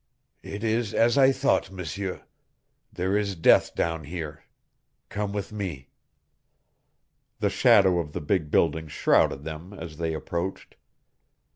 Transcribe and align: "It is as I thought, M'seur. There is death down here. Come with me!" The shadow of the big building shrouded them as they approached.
"It 0.41 0.63
is 0.63 0.95
as 0.95 1.15
I 1.15 1.31
thought, 1.31 1.69
M'seur. 1.69 2.23
There 2.91 3.15
is 3.15 3.35
death 3.35 3.75
down 3.75 4.05
here. 4.05 4.45
Come 5.09 5.31
with 5.31 5.51
me!" 5.51 5.91
The 7.39 7.51
shadow 7.51 7.99
of 7.99 8.13
the 8.13 8.21
big 8.21 8.49
building 8.49 8.87
shrouded 8.87 9.43
them 9.43 9.73
as 9.73 9.97
they 9.97 10.15
approached. 10.15 10.75